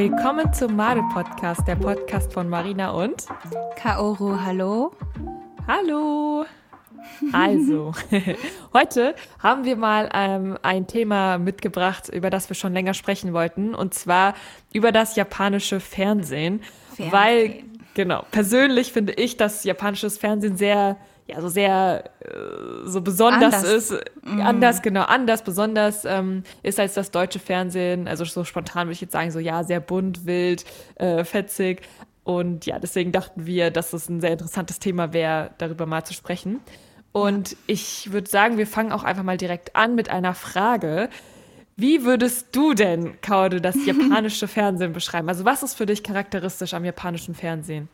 [0.00, 3.26] Willkommen zum Made Podcast, der Podcast von Marina und
[3.74, 4.38] Kaoru.
[4.40, 4.92] Hallo.
[5.66, 6.44] Hallo.
[7.32, 7.92] Also,
[8.72, 13.74] heute haben wir mal ähm, ein Thema mitgebracht, über das wir schon länger sprechen wollten,
[13.74, 14.34] und zwar
[14.72, 16.62] über das japanische Fernsehen.
[16.94, 17.12] Fernsehen.
[17.12, 20.96] Weil, genau, persönlich finde ich, dass japanisches Fernsehen sehr,
[21.28, 23.90] ja, so sehr, äh, so besonders Anders.
[23.90, 24.04] ist.
[24.24, 28.08] Anders, genau, anders, besonders ähm, ist als das deutsche Fernsehen.
[28.08, 30.64] Also so spontan würde ich jetzt sagen, so ja, sehr bunt, wild,
[30.94, 31.82] äh, fetzig.
[32.24, 36.14] Und ja, deswegen dachten wir, dass es ein sehr interessantes Thema wäre, darüber mal zu
[36.14, 36.60] sprechen.
[37.12, 41.10] Und ich würde sagen, wir fangen auch einfach mal direkt an mit einer Frage.
[41.76, 45.28] Wie würdest du denn, Kaude, das japanische Fernsehen beschreiben?
[45.28, 47.88] Also was ist für dich charakteristisch am japanischen Fernsehen?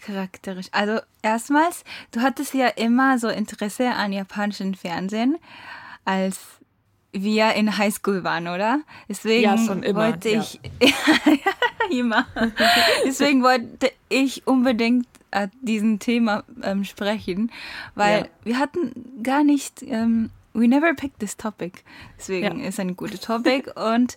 [0.00, 0.66] Charakterisch.
[0.72, 5.36] Also erstmals, du hattest ja immer so Interesse an japanischen Fernsehen,
[6.04, 6.38] als
[7.12, 8.80] wir in Highschool waren, oder?
[9.08, 10.40] Deswegen Ja, schon immer, wollte ja.
[10.40, 10.60] ich
[11.90, 12.26] immer.
[13.04, 17.50] Deswegen wollte ich unbedingt äh, diesen Thema ähm, sprechen,
[17.94, 18.26] weil Ja.
[18.44, 21.82] wir hatten gar nicht, ähm, we never picked this topic.
[22.18, 22.68] Deswegen Ja.
[22.68, 24.16] ist ein gutes Topic und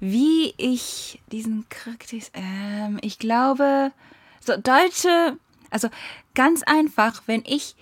[0.00, 3.92] wie ich diesen Charakter, ähm, ich glaube,
[4.40, 5.36] so deutsche,
[5.70, 5.88] also
[6.34, 7.76] ganz einfach, wenn ich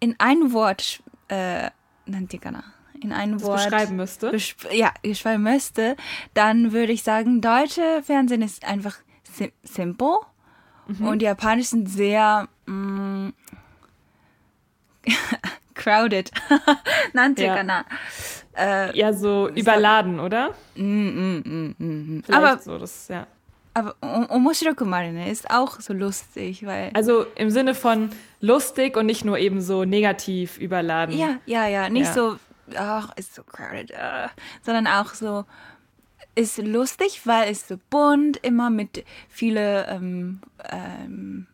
[0.00, 1.70] in ein Wort, äh,
[2.06, 2.62] nanti kana,
[3.00, 4.30] in ein Das Wort beschreiben müsste?
[4.30, 5.96] besp- ja, beschreiben müsste,
[6.34, 8.96] dann würde ich sagen, deutsche Fernsehen ist einfach
[9.32, 10.18] sim simple
[10.86, 11.06] Mhm.
[11.06, 13.30] und japanisch sind sehr mm,
[15.74, 16.30] crowded.
[17.14, 17.56] Nanti Ja.
[17.56, 17.84] kana.
[18.56, 20.54] Äh, Ja, so überladen, oder?
[20.76, 22.34] mm, mm, mm, mm, mm.
[22.34, 23.26] Aber so, das, ja.
[23.74, 26.90] Aber Omoshirakumare ist auch so lustig, weil.
[26.94, 31.16] Also im Sinne von lustig und nicht nur eben so negativ überladen.
[31.16, 31.88] Ja, ja, ja.
[31.88, 32.12] Nicht ja.
[32.12, 32.36] so,
[32.76, 34.28] ach, ist so crowded, uh,
[34.62, 35.44] sondern auch so,
[36.36, 41.46] ist lustig, weil es so bunt, immer mit viele, ähm, ähm,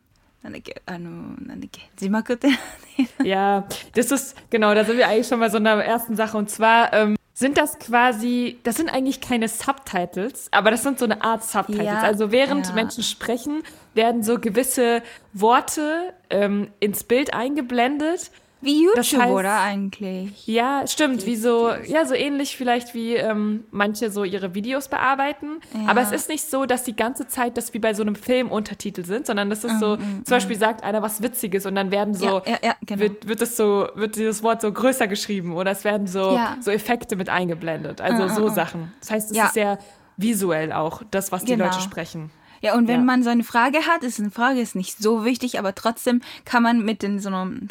[3.23, 6.37] ja, das ist, genau, da sind wir eigentlich schon bei so einer ersten Sache.
[6.37, 11.07] Und zwar, ähm, sind das quasi, das sind eigentlich keine Subtitles, aber das sind so
[11.07, 11.87] eine Art Subtitles.
[11.87, 12.75] Ja, also während ja.
[12.75, 13.63] Menschen sprechen,
[13.95, 15.03] werden so gewisse
[15.33, 18.31] Worte ähm, ins Bild eingeblendet.
[18.63, 23.15] Wie YouTube Das heißt- oder eigentlich Ja, stimmt, wie so, ja, so ähnlich vielleicht wie
[23.15, 25.61] ähm, manche so ihre Videos bearbeiten.
[25.75, 25.91] Ja.
[25.91, 28.51] Aber es ist nicht so, dass die ganze Zeit das wie bei so einem Film
[28.51, 32.15] Untertitel sind, sondern das ist so, zum Beispiel sagt einer was Witziges und dann werden
[32.15, 33.01] so, ja, ja, genau.
[33.01, 36.71] wird, wird es so, wird dieses Wort so größer geschrieben oder es werden so, so
[36.71, 38.01] Effekte mit eingeblendet.
[38.01, 38.93] Also so Sachen.
[39.01, 39.79] Das heißt, es ist sehr
[40.17, 41.65] visuell auch, das, was die Genau.
[41.65, 42.31] Leute sprechen.
[42.63, 43.07] Ja, und wenn Ja.
[43.07, 46.63] man so eine Frage hat, ist eine Frage ist nicht so wichtig, aber trotzdem kann
[46.63, 47.69] man mit den so einem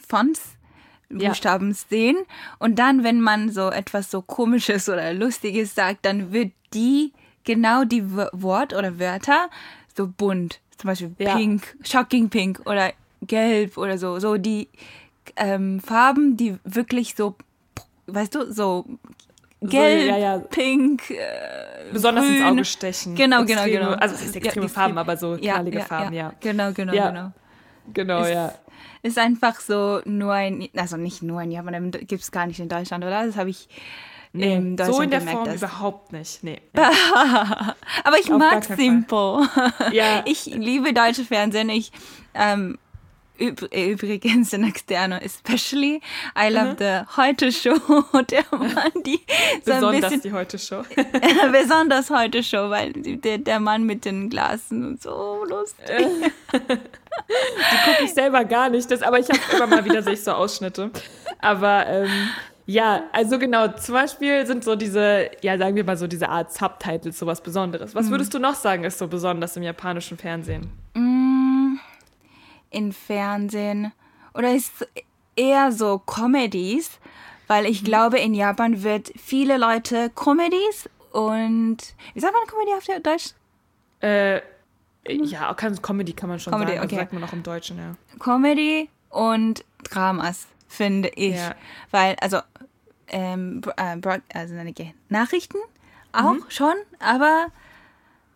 [1.10, 1.30] Fonts Ja.
[1.30, 2.18] Buchstaben sehen.
[2.60, 7.84] Und dann, wenn man so etwas so komisches oder lustiges sagt, dann wird die genau
[7.84, 9.50] die Wort oder Wörter
[9.98, 10.60] so bunt.
[10.78, 11.36] Zum Beispiel Ja.
[11.36, 12.94] pink, shocking pink oder
[13.24, 14.20] gelb oder so.
[14.20, 14.70] So die
[15.36, 17.36] ähm, Farben, die wirklich so,
[18.08, 18.86] weißt du, so
[19.62, 20.38] gelb, ja, ja.
[20.40, 21.18] pink, äh,
[21.92, 22.48] Besonders ins grün.
[22.48, 23.16] Auge stechen.
[23.16, 23.92] Genau, genau, Extreme- genau.
[23.94, 26.34] Also es ist extreme Ja, Farben, aber so knallige Farben, ja.
[26.40, 27.32] Genau, genau, genau.
[27.94, 28.54] Genau, Ist- ja.
[29.02, 32.68] Ist einfach so nur ein, also nicht nur ein Japan, gibt es gar nicht in
[32.68, 33.26] Deutschland, oder?
[33.26, 33.68] Das habe ich
[34.34, 35.40] Nee, in Deutschland so in der gemerkt.
[35.48, 36.44] Form überhaupt nicht.
[36.44, 36.62] Nee.
[38.04, 39.50] Aber ich Auf mag Simple.
[39.92, 40.22] Ja.
[40.26, 41.70] Ich liebe deutsche Fernsehen.
[41.70, 41.92] Ich,
[42.34, 42.78] ähm,
[43.40, 46.02] übrigens in Externo, especially,
[46.36, 47.74] I love the Heute Show.
[48.30, 49.20] Der Mann, die
[49.66, 50.84] so Besonders bisschen, die Heute-Show.
[51.52, 56.08] besonders Heute Show, weil der, der Mann mit den Glasen und so lustig.
[57.30, 60.24] Die gucke ich selber gar nicht, das, aber ich habe immer mal wieder sehe ich
[60.24, 60.90] so Ausschnitte.
[61.40, 62.30] Aber ähm,
[62.66, 66.54] ja, also genau, zum Beispiel sind so diese, ja, sagen wir mal so diese Art
[66.54, 67.94] Subtitles sowas Besonderes.
[67.94, 70.72] Was würdest du noch sagen, ist so besonders im japanischen Fernsehen?
[72.70, 73.92] In Fernsehen
[74.34, 74.88] oder ist
[75.36, 77.00] eher so Comedies,
[77.48, 77.70] weil Mhm.
[77.70, 81.78] ich glaube, in Japan wird viele Leute Comedies und
[82.14, 83.34] wie sagt man Comedy auf Deutsch?
[84.02, 84.42] Äh,
[85.08, 86.96] ja, kann, Comedy kann man schon Comedy, sagen, okay.
[86.96, 87.96] sagt man auch im Deutschen, ja.
[88.20, 91.36] Comedy und Dramas, finde ich.
[91.36, 91.56] Ja.
[91.92, 92.40] Weil, also,
[93.08, 93.98] ähm, äh,
[94.34, 94.54] also
[95.10, 95.58] Nachrichten
[96.12, 96.44] auch Mhm.
[96.50, 97.48] schon, aber,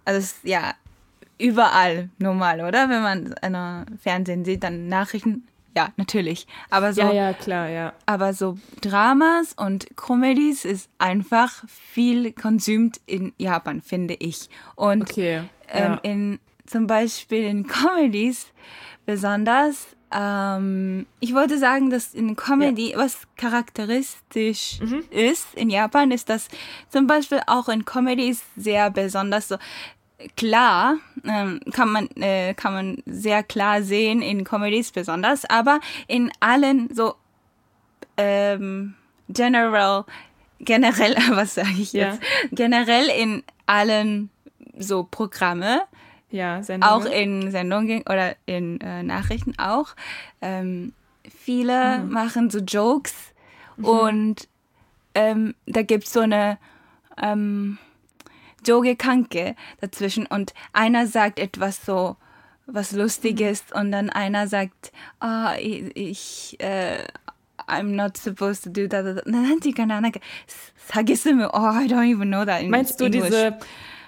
[0.05, 0.73] also, ja
[1.43, 2.89] überall normal, oder?
[2.89, 6.47] Wenn man eine Fernsehen sieht, dann Nachrichten, ja, natürlich.
[6.69, 7.93] Aber so, Ja, ja, klar, ja.
[8.05, 14.49] aber so Dramas und Comedies ist einfach viel konsumt in Japan, finde ich.
[14.75, 15.43] Und Okay.
[15.69, 15.99] ähm, ja.
[16.03, 18.47] in zum Beispiel in Comedies
[19.05, 19.87] besonders.
[20.15, 25.03] Ähm, ich wollte sagen, dass in Comedy, was charakteristisch Mhm.
[25.09, 26.47] ist in Japan, ist, dass
[26.89, 29.57] zum Beispiel auch in Comedies sehr besonders so
[30.37, 36.31] klar, ähm, kann man äh, kann man sehr klar sehen in Comedies besonders, aber in
[36.39, 37.15] allen so
[38.17, 38.95] ähm,
[39.29, 40.05] general
[40.59, 42.47] generell was sage ich jetzt Ja.
[42.51, 44.29] generell in allen
[44.77, 45.81] so Programme
[46.29, 46.93] Ja, Sendungen.
[47.01, 49.95] auch in Sendungen oder in äh, Nachrichten auch.
[50.41, 50.93] Ähm,
[51.29, 52.09] viele Mhm.
[52.11, 53.13] machen so Jokes
[53.81, 54.47] und
[55.15, 56.57] ähm, da gibt es so eine
[58.62, 62.16] ähm, Joke-Kanke dazwischen und einer sagt etwas so
[62.66, 63.80] was Lustiges Mhm.
[63.80, 66.98] und dann einer sagt, ah, ich, ich äh,
[67.66, 69.26] I'm not supposed to do that.
[69.26, 70.20] なんていうかな、なんか、
[70.92, 71.48] 下げすむ。
[71.52, 73.24] Oh, I don't even know that in Meinst du English.
[73.26, 73.58] diese,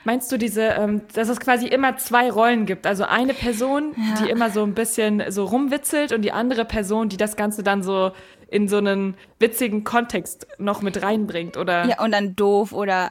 [0.05, 2.87] meinst du diese, ähm, dass es quasi immer zwei Rollen gibt?
[2.87, 7.17] Also eine Person, die immer so ein bisschen so rumwitzelt und die andere Person, die
[7.19, 8.13] das Ganze dann so
[8.51, 11.87] in so einen witzigen Kontext noch mit reinbringt, oder?
[11.87, 13.11] Ja, und dann doof oder äh,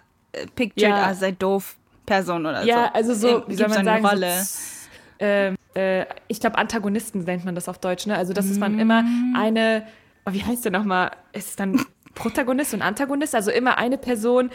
[0.55, 1.07] pictured Ja.
[1.07, 1.77] als eine doof
[2.07, 2.95] Person oder Ja, so.
[2.95, 4.43] also so, Ähm, wie soll man sagen, Rolle.
[4.43, 8.17] so, äh, äh, ich glaube Antagonisten nennt man das auf Deutsch, ne?
[8.17, 9.35] Also das ist man immer Mm.
[9.37, 9.87] eine,
[10.27, 11.13] oh, wie heißt der nochmal?
[11.33, 11.85] Ist es dann
[12.15, 13.35] Protagonist und Antagonist?
[13.35, 14.51] Also immer eine Person,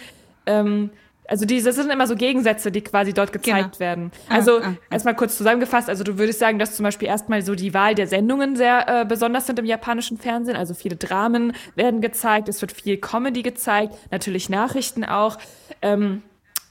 [0.46, 0.92] ähm,
[1.30, 3.80] also diese das sind immer so Gegensätze, die quasi dort gezeigt Genau.
[3.80, 4.12] werden.
[4.30, 4.74] Also ah, ah.
[4.90, 8.08] erstmal kurz zusammengefasst, also du würdest sagen, dass zum Beispiel erstmal so die Wahl der
[8.08, 10.58] Sendungen sehr äh, besonders sind im japanischen Fernsehen.
[10.58, 15.38] Also viele Dramen werden gezeigt, es wird viel Comedy gezeigt, natürlich Nachrichten auch.
[15.84, 16.24] Ähm,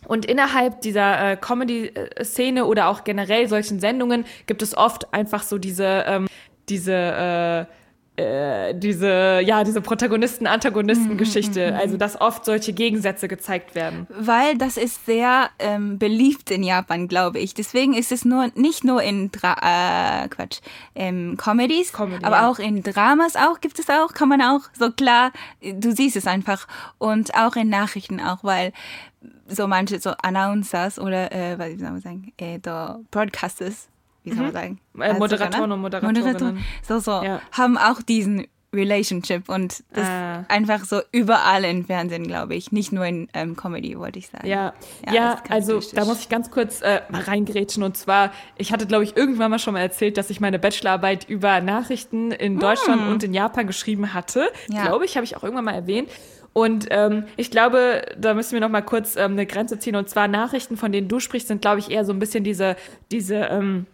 [0.06, 5.58] und innerhalb dieser äh, Comedy-Szene oder auch generell solchen Sendungen gibt es oft einfach so
[5.58, 6.26] diese, ähm,
[6.68, 6.92] diese,
[7.68, 7.77] äh,
[8.18, 11.74] äh, diese, ja, diese Protagonisten-Antagonisten-Geschichte.
[11.74, 14.06] Also, dass oft solche Gegensätze gezeigt werden.
[14.10, 17.54] Weil das ist sehr ähm, beliebt in Japan, glaube ich.
[17.54, 20.58] Deswegen ist es nur nicht nur in Dra äh, Quatsch,
[20.94, 22.48] ähm, Comedies, Comedy, aber ja.
[22.48, 25.32] auch in Dramas auch gibt es auch, kann man auch so klar,
[25.62, 26.66] du siehst es einfach
[26.98, 28.72] und auch in Nachrichten auch, weil
[29.46, 32.58] so manche so Announcers oder äh, was soll man sagen, äh,
[33.10, 33.88] Broadcasters,
[34.24, 36.22] wie soll man sagen, Äh, Moderatoren und Moderatorinnen.
[36.22, 37.40] Moderatoren, so so Ja.
[37.52, 40.44] haben auch diesen Relationship und das Ah.
[40.48, 44.46] einfach so überall im Fernsehen, glaube ich, nicht nur in ähm, Comedy, wollte ich sagen.
[44.46, 44.74] Ja,
[45.06, 47.82] Ja, ja, also da muss ich ganz kurz äh, mal reingrätschen.
[47.82, 51.26] Und zwar, ich hatte, glaube ich, irgendwann mal schon mal erzählt, dass ich meine Bachelorarbeit
[51.30, 54.48] über Nachrichten in Deutschland und in Japan geschrieben hatte.
[54.68, 54.84] Ja.
[54.84, 56.10] Glaube ich, habe ich auch irgendwann mal erwähnt.
[56.52, 59.96] Und ähm, ich glaube, da müssen wir noch mal kurz ähm, eine Grenze ziehen.
[59.96, 62.76] Und zwar Nachrichten, von denen du sprichst, sind, glaube ich, eher so ein bisschen diese,
[63.10, 63.86] diese ähm,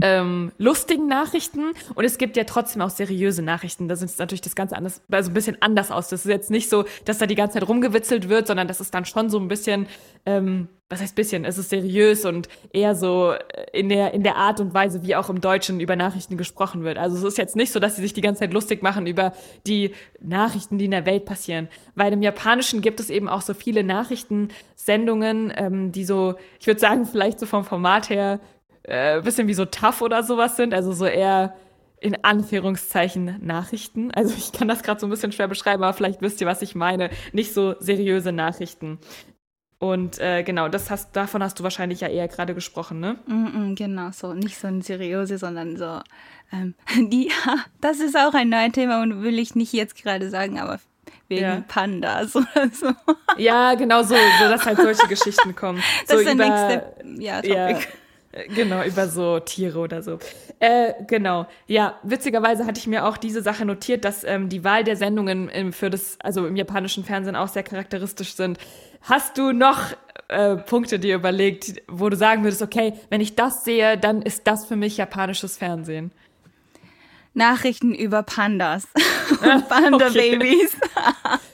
[0.00, 3.88] ähm, lustigen Nachrichten und es gibt ja trotzdem auch seriöse Nachrichten.
[3.88, 6.08] Da sind natürlich das Ganze anders, also ein bisschen anders aus.
[6.08, 8.94] Das ist jetzt nicht so, dass da die ganze Zeit rumgewitzelt wird, sondern das ist
[8.94, 9.86] dann schon so ein bisschen,
[10.26, 11.44] ähm, was heißt bisschen?
[11.44, 13.34] Es ist seriös und eher so
[13.72, 16.98] in der, in der Art und Weise, wie auch im Deutschen über Nachrichten gesprochen wird.
[16.98, 19.32] Also es ist jetzt nicht so, dass sie sich die ganze Zeit lustig machen über
[19.66, 21.68] die Nachrichten, die in der Welt passieren.
[21.94, 26.80] Weil im Japanischen gibt es eben auch so viele Nachrichtensendungen, ähm, die so, ich würde
[26.80, 28.40] sagen, vielleicht so vom Format her
[28.84, 31.54] äh, bisschen wie so tough oder sowas sind, also so eher
[32.00, 34.10] in Anführungszeichen Nachrichten.
[34.10, 36.60] Also ich kann das gerade so ein bisschen schwer beschreiben, aber vielleicht wisst ihr, was
[36.62, 37.10] ich meine.
[37.32, 38.98] Nicht so seriöse Nachrichten.
[39.78, 43.18] Und äh, genau, das hast, davon hast du wahrscheinlich ja eher gerade gesprochen, ne?
[43.26, 46.00] Mm -mm, genau, so nicht so ein seriöse, sondern so,
[46.52, 46.74] ähm,
[47.10, 47.30] die,
[47.80, 50.78] das ist auch ein neues Thema und will ich nicht jetzt gerade sagen, aber
[51.28, 51.64] wegen Ja.
[51.66, 52.92] Pandas oder so.
[53.38, 55.82] Ja, genau so, so dass halt solche Geschichten kommen.
[56.06, 57.86] Das so ist der nächste ja, Ja, Topic.
[57.88, 58.01] äh,
[58.54, 60.18] genau, über so Tiere oder so.
[60.58, 61.46] Äh, genau.
[61.66, 65.48] Ja, witzigerweise hatte ich mir auch diese Sache notiert, dass ähm, die Wahl der Sendungen
[65.48, 68.58] im, für das, also im japanischen Fernsehen auch sehr charakteristisch sind.
[69.02, 69.80] Hast du noch
[70.28, 74.46] äh, Punkte dir überlegt, wo du sagen würdest, okay, wenn ich das sehe, dann ist
[74.46, 76.12] das für mich japanisches Fernsehen?
[77.34, 78.86] Nachrichten über Pandas
[79.30, 80.76] und Panda-Babys.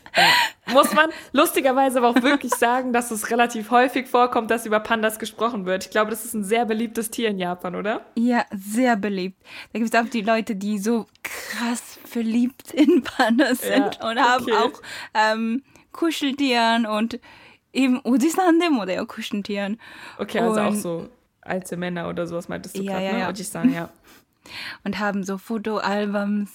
[0.73, 5.19] Muss man lustigerweise aber auch wirklich sagen, dass es relativ häufig vorkommt, dass über Pandas
[5.19, 5.85] gesprochen wird.
[5.87, 8.05] Ich glaube, das ist ein sehr beliebtes Tier in Japan, oder?
[8.17, 9.41] Ja, sehr beliebt.
[9.73, 14.19] Da gibt es auch die Leute, die so krass verliebt in Pandas sind Ja, und
[14.21, 14.53] haben okay.
[14.55, 14.83] auch
[15.15, 17.19] ähm, Kuscheltieren und
[17.73, 19.81] eben Ojisan demo da Kuscheltieren.
[20.19, 21.09] Okay, also auch Und- so
[21.41, 23.19] alte Männer oder sowas meintest du Ja, gerade, ja, ne?
[23.21, 23.29] ja.
[23.31, 23.89] Oji-san, ja.
[24.85, 26.51] und haben so Fotoalbums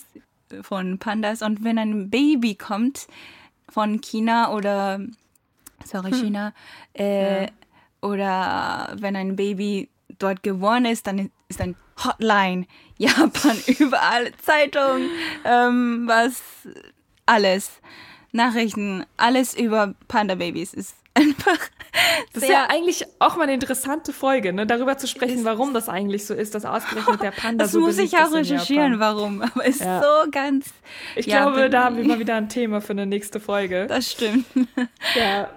[0.62, 1.41] von Pandas.
[1.41, 3.08] Und wenn ein Baby kommt
[3.70, 5.00] von China oder,
[5.86, 6.53] sorry, China,
[6.98, 7.50] äh, Ja.
[8.01, 9.89] oder wenn ein Baby
[10.20, 12.65] dort geboren ist, dann ist ein Hotline,
[12.98, 15.10] Japan, überall, Zeitung,
[15.46, 16.41] ähm, was,
[17.25, 17.79] alles,
[18.32, 21.60] Nachrichten, alles über Panda-Babys ist einfach
[22.34, 24.65] Das ist ja eigentlich auch mal eine interessante Folge, ne?
[24.65, 27.98] darüber zu sprechen, warum das eigentlich so ist, dass ausgerechnet der Panda Das so muss
[27.98, 29.41] beliebt ich auch recherchieren, warum.
[29.41, 30.01] Aber ist Ja.
[30.01, 30.67] so ganz.
[31.15, 33.86] Ich Ja, glaube, da haben wir mal wieder ein Thema für eine nächste Folge.
[33.88, 34.46] Das stimmt.
[35.15, 35.50] Ja.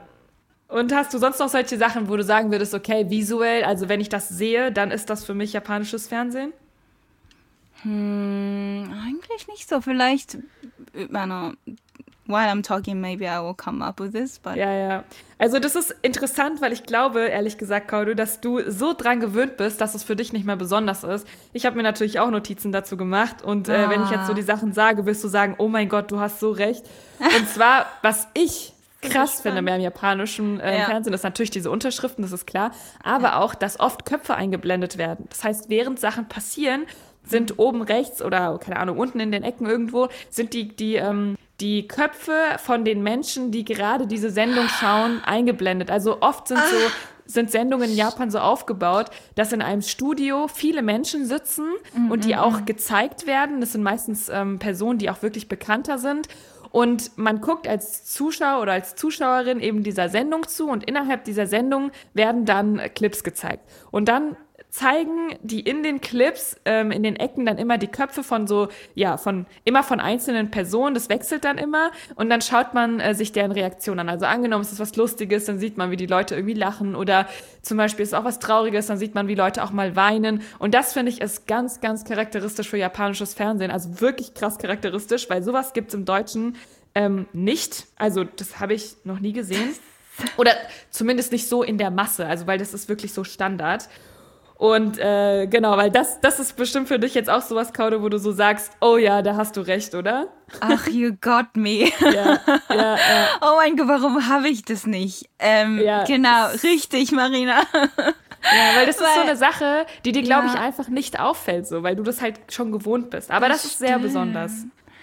[0.68, 4.00] Und hast du sonst noch solche Sachen, wo du sagen würdest, okay, visuell, also wenn
[4.00, 6.52] ich das sehe, dann ist das für mich japanisches Fernsehen?
[7.82, 9.80] Hm, eigentlich nicht so.
[9.80, 10.38] Vielleicht,
[11.08, 11.56] meine,
[12.26, 14.38] while I'm talking, maybe I will come up with this.
[14.38, 15.04] But Ja, ja.
[15.38, 19.56] Also das ist interessant, weil ich glaube, ehrlich gesagt, Kaudu, dass du so dran gewöhnt
[19.56, 21.26] bist, dass es für dich nicht mehr besonders ist.
[21.52, 24.42] Ich habe mir natürlich auch Notizen dazu gemacht und äh, wenn ich jetzt so die
[24.42, 26.85] Sachen sage, wirst du sagen, oh mein Gott, du hast so recht.
[27.38, 30.85] Und zwar, was ich krass finde mehr im japanischen äh, Ja.
[30.87, 35.26] Fernsehen, ist natürlich diese Unterschriften, das ist klar, aber auch, dass oft Köpfe eingeblendet werden.
[35.28, 36.87] Das heißt, während Sachen passieren,
[37.25, 41.37] sind oben rechts oder keine Ahnung unten in den Ecken irgendwo sind die die ähm,
[41.60, 45.90] die Köpfe von den Menschen, die gerade diese Sendung schauen, eingeblendet.
[45.90, 46.76] Also oft sind so
[47.26, 51.66] sind Sendungen in Japan so aufgebaut, dass in einem Studio viele Menschen sitzen
[52.08, 53.60] und die auch gezeigt werden.
[53.60, 56.28] Das sind meistens ähm, Personen, die auch wirklich bekannter sind.
[56.70, 61.46] Und man guckt als Zuschauer oder als Zuschauerin eben dieser Sendung zu und innerhalb dieser
[61.46, 63.68] Sendung werden dann Clips gezeigt.
[63.90, 64.36] Und dann
[64.70, 68.68] zeigen die in den Clips, ähm, in den Ecken dann immer die Köpfe von so,
[68.94, 71.90] ja, von, immer von einzelnen Personen, das wechselt dann immer.
[72.14, 74.08] Und dann schaut man äh, sich deren Reaktion an.
[74.08, 76.94] Also angenommen, es ist was Lustiges, dann sieht man, wie die Leute irgendwie lachen.
[76.94, 77.26] Oder
[77.62, 80.42] zum Beispiel ist auch was Trauriges, dann sieht man, wie Leute auch mal weinen.
[80.58, 85.30] Und das finde ich ist ganz, ganz charakteristisch für japanisches Fernsehen, also wirklich krass charakteristisch,
[85.30, 86.56] weil sowas gibt's im Deutschen
[86.94, 89.75] ähm, nicht, also das habe ich noch nie gesehen.
[90.38, 90.52] Oder
[90.90, 93.88] zumindest nicht so in der Masse, also weil das ist wirklich so Standard.
[94.58, 98.08] Und äh, genau, weil das, das ist bestimmt für dich jetzt auch sowas, Kaude, wo
[98.08, 100.28] du so sagst, oh ja, da hast du recht, oder?
[100.60, 101.90] Ach, you got me.
[102.00, 102.38] Ja,
[102.70, 102.96] ja, ja.
[103.42, 105.28] Oh mein Gott, warum habe ich das nicht?
[105.38, 106.04] Ähm, Ja.
[106.04, 107.62] Genau, richtig, Marina.
[107.75, 110.60] ja weil das ist so Weil- eine Sache, die dir, glaube ich, Ja.
[110.60, 113.30] einfach nicht auffällt, so, weil du das halt schon gewohnt bist.
[113.30, 114.52] Aber das, Das ist sehr besonders.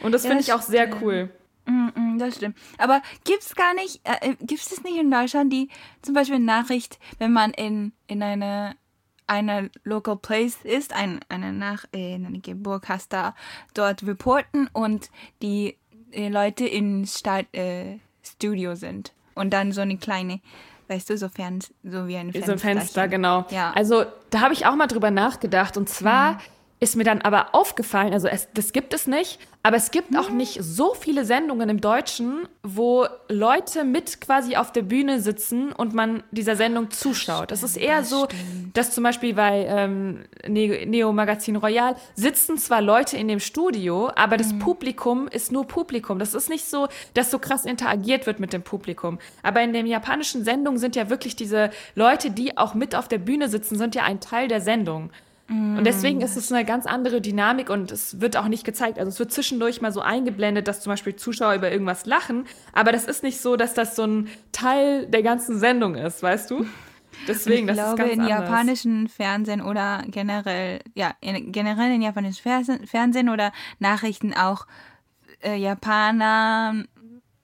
[0.01, 1.29] Und das Ja, finde ich auch sehr cool.
[1.65, 2.57] Mm, mm, das stimmt.
[2.79, 5.69] Aber gibt's gar nicht, äh, gibt es nicht in Deutschland die
[6.01, 8.75] zum Beispiel Nachricht, wenn man in, in eine,
[9.27, 13.35] eine Local Place ist, ein, eine Nach in eine Burg da
[13.73, 15.09] dort reporten und
[15.41, 15.77] die
[16.11, 20.39] äh, Leute in Stadt, äh, Studio sind und dann so eine kleine,
[20.87, 22.51] weißt du, so, Fern, so wie ein So Fenster.
[22.53, 23.45] ein Fenster, genau.
[23.49, 23.71] Ja.
[23.73, 25.77] Also da habe ich auch mal drüber nachgedacht.
[25.77, 26.39] Und zwar
[26.83, 30.29] ist mir dann aber aufgefallen, also es, das gibt es nicht, aber es gibt auch
[30.29, 35.93] nicht so viele Sendungen im Deutschen, wo Leute mit quasi auf der Bühne sitzen und
[35.93, 37.51] man dieser Sendung zuschaut.
[37.51, 38.27] Das ist eher so,
[38.73, 44.11] dass zum Beispiel bei ähm, Ne- Neo Magazin Royal sitzen zwar Leute in dem Studio,
[44.15, 46.19] aber das Publikum ist nur Publikum.
[46.19, 49.19] Das ist nicht so, dass so krass interagiert wird mit dem Publikum.
[49.41, 53.19] Aber in den japanischen Sendungen sind ja wirklich diese Leute, die auch mit auf der
[53.19, 55.11] Bühne sitzen, sind ja ein Teil der Sendung.
[55.49, 58.97] Und deswegen ist es eine ganz andere Dynamik und es wird auch nicht gezeigt.
[58.97, 62.91] Also es wird zwischendurch mal so eingeblendet, dass zum Beispiel Zuschauer über irgendwas lachen, aber
[62.93, 66.65] das ist nicht so, dass das so ein Teil der ganzen Sendung ist, weißt du?
[67.27, 68.49] Deswegen, ich das glaube, ist ganz in anders.
[68.49, 74.65] japanischen Fernsehen oder generell, ja, in, generell in japanischen Fernsehen, Fernsehen oder Nachrichten auch
[75.43, 76.85] äh, Japaner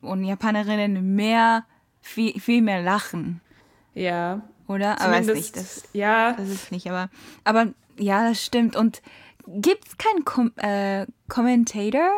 [0.02, 1.66] und Japanerinnen mehr,
[2.02, 3.42] viel, viel mehr lachen,
[3.94, 4.42] Ja.
[4.68, 5.00] oder?
[5.02, 7.10] Aber weiß Zumindest, nicht, das, ja, das ist nicht, aber,
[7.44, 7.68] aber
[8.00, 8.76] ja, das stimmt.
[8.76, 9.02] Und
[9.48, 12.10] gibt es keinen Kom äh, Commentator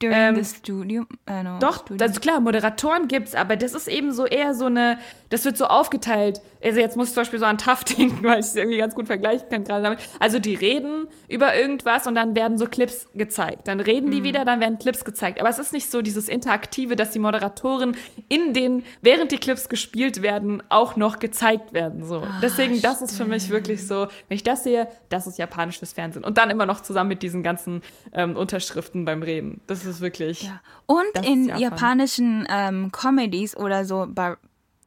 [0.00, 1.04] during Ähm, the studio?
[1.26, 2.06] Äh, no, Doch, studio?
[2.06, 4.98] also klar, Moderatoren gibt's, aber das ist eben so eher so eine,
[5.30, 6.40] das wird so aufgeteilt.
[6.62, 8.94] Also jetzt muss ich zum Beispiel so an TAF denken, weil ich es irgendwie ganz
[8.94, 9.98] gut vergleichen kann gerade damit.
[10.18, 13.68] Also die reden über irgendwas und dann werden so Clips gezeigt.
[13.68, 14.10] Dann reden Mhm.
[14.10, 15.40] die wieder, dann werden Clips gezeigt.
[15.40, 17.96] Aber es ist nicht so dieses Interaktive, dass die Moderatoren
[18.28, 22.04] in den, während die Clips gespielt werden, auch noch gezeigt werden.
[22.04, 22.16] So.
[22.18, 25.92] Ah, Deswegen, das ist für mich wirklich so, wenn ich das sehe, das ist japanisches
[25.92, 26.24] Fernsehen.
[26.24, 29.60] Und dann immer noch zusammen mit diesen ganzen ähm, Unterschriften beim Reden.
[29.66, 30.42] Das ist wirklich.
[30.42, 30.60] Ja.
[30.86, 34.38] Und in japanischen ähm, Comedies oder so, Bar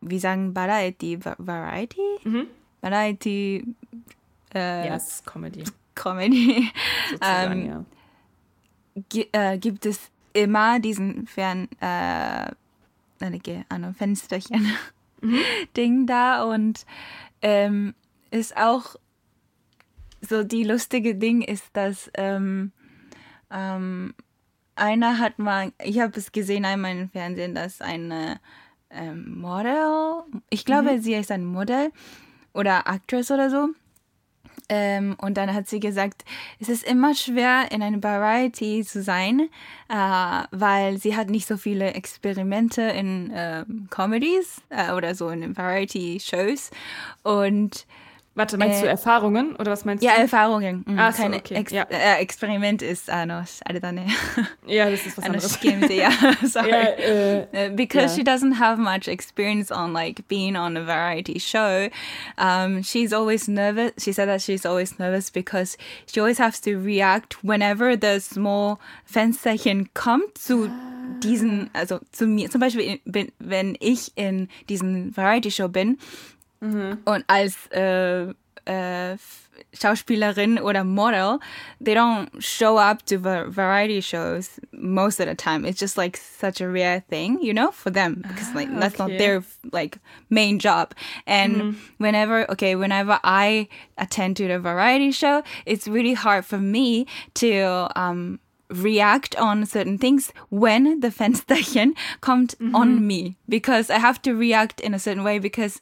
[0.01, 2.01] wie sagen Variety, Va- Variety?
[2.81, 3.65] Variety
[4.53, 5.63] äh, Ja, es ist Comedy.
[5.95, 6.69] Comedy
[7.21, 7.85] Ähm,
[9.11, 9.25] ja.
[9.33, 9.99] äh, gibt es
[10.33, 12.51] immer diesen Fern äh,
[13.69, 14.71] ano, Fensterchen
[15.75, 16.85] Ding da und
[17.41, 17.93] ähm,
[18.31, 18.95] ist auch
[20.21, 22.71] so die lustige Ding ist, dass ähm,
[23.51, 24.13] ähm,
[24.79, 28.39] einer hat mal, ich habe es gesehen einmal im Fernsehen, dass eine
[28.89, 31.91] ähm, Model, ich glaube, sie ist ein Model
[32.53, 33.69] oder Actress oder so.
[34.71, 36.23] Ähm, und dann hat sie gesagt,
[36.59, 39.49] es ist immer schwer, in einer Variety zu sein,
[39.89, 45.57] äh, weil sie hat nicht so viele Experimente in ähm, Comedies äh, oder so in
[45.57, 46.69] Variety-Shows.
[47.23, 47.87] Und
[48.35, 50.17] Warte, meinst äh, du Erfahrungen oder was meinst ja, du?
[50.17, 50.85] Ja, Erfahrungen.
[50.87, 51.55] Mhm, Ach so, keine okay.
[51.55, 51.83] Ex ja.
[51.89, 53.43] äh, Experiment ist äh, ano.
[54.67, 55.59] Ja, das ist was anderes.
[55.59, 56.09] Schimpfte, ja,
[56.45, 56.69] sorry.
[56.69, 58.15] Yeah, äh, uh, äh, because yeah.
[58.15, 61.89] she doesn't have much experience on like being on a variety show,
[62.37, 63.91] um, she's always nervous.
[63.97, 68.79] She said that she's always nervous because she always has to react whenever the small
[69.05, 70.69] Fensterchen kommt zu
[71.23, 72.49] diesen, also zu mir.
[72.49, 72.99] Zum Beispiel,
[73.39, 75.97] wenn ich in diesen Variety Show bin
[76.61, 76.97] Mm-hmm.
[77.05, 78.33] und als äh,
[78.69, 79.17] äh,
[79.73, 81.39] Schauspielerin oder Model,
[81.81, 85.65] they don't show up to va- variety shows most of the time.
[85.65, 88.21] It's just like such a rare thing, you know, for them.
[88.23, 89.99] Ah, because like that's not their like
[90.29, 90.93] main job.
[91.25, 91.79] And mm-hmm.
[91.97, 97.89] whenever, okay, whenever I attend to the variety show, it's really hard for me to
[97.95, 98.39] um
[98.69, 103.07] react on certain things when the Fensterchen kommt on mm-hmm.
[103.07, 103.37] me.
[103.47, 105.81] Because I have to react in a certain way because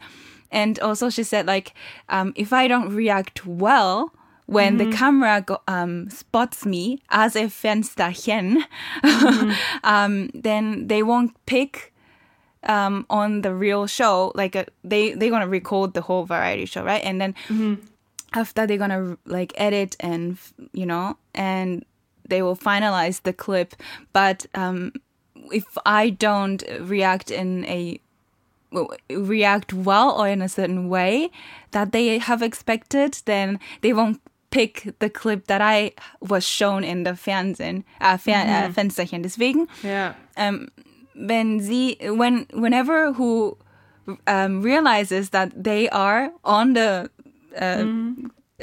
[0.52, 1.74] and also she said like
[2.10, 4.14] um, if I don't react well
[4.46, 8.64] when the camera go, um, spots me as a Fensterchen
[9.84, 11.94] um, then they won't pick
[12.64, 14.32] um, on the real show.
[14.36, 17.04] Like uh they they're gonna record the whole variety show right?
[17.04, 17.36] And then
[18.34, 20.38] after they're gonna like edit and
[20.72, 21.86] you know and
[22.28, 23.76] they will finalize the clip.
[24.14, 24.94] But um
[25.52, 28.00] if i don't react in a
[29.10, 31.30] react well or in a certain way
[31.72, 34.20] that they have expected then they won't
[34.50, 39.68] pick the clip that i was shown in the fernsehen uh, Fer äh, Fensterchen deswegen
[39.84, 40.16] ja.
[40.38, 40.70] um,
[41.16, 43.58] when sie when whenever who
[44.26, 47.10] um, realizes that they are on the
[47.60, 47.86] uh,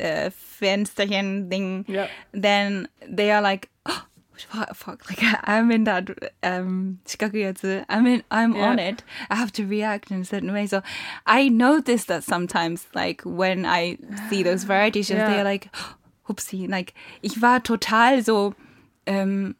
[0.01, 2.07] uh, Fensterchen thing, Ja.
[2.33, 4.05] then they are like, oh,
[4.37, 6.11] fuck, fuck like I'm in that
[6.43, 7.01] um.
[7.21, 8.69] I'm in I'm yeah.
[8.69, 9.03] on it.
[9.31, 10.67] I have to react in a certain way.
[10.67, 10.83] So
[11.27, 13.99] I notice that sometimes like when I
[14.29, 15.31] see those variety shows, yeah.
[15.31, 15.71] they're like
[16.29, 18.55] Hupsi, like ich war total so
[19.07, 19.57] ähm,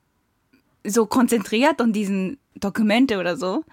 [0.87, 3.65] so konzentriert an diesen Dokumente oder so,